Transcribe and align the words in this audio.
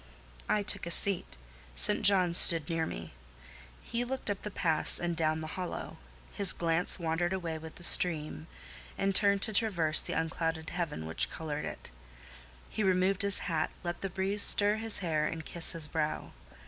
I 0.49 0.63
took 0.63 0.87
a 0.87 0.89
seat: 0.89 1.37
St. 1.75 2.01
John 2.01 2.33
stood 2.33 2.67
near 2.71 2.87
me. 2.87 3.13
He 3.83 4.03
looked 4.03 4.31
up 4.31 4.41
the 4.41 4.49
pass 4.49 4.99
and 4.99 5.15
down 5.15 5.41
the 5.41 5.49
hollow; 5.53 5.97
his 6.33 6.53
glance 6.53 6.97
wandered 6.97 7.33
away 7.33 7.59
with 7.59 7.75
the 7.75 7.83
stream, 7.83 8.47
and 8.97 9.09
returned 9.09 9.43
to 9.43 9.53
traverse 9.53 10.01
the 10.01 10.13
unclouded 10.17 10.71
heaven 10.71 11.05
which 11.05 11.29
coloured 11.29 11.65
it: 11.65 11.91
he 12.67 12.81
removed 12.81 13.21
his 13.21 13.41
hat, 13.45 13.69
let 13.83 14.01
the 14.01 14.09
breeze 14.09 14.41
stir 14.41 14.77
his 14.77 14.99
hair 15.05 15.27
and 15.27 15.45
kiss 15.45 15.73
his 15.73 15.87
brow. 15.87 16.31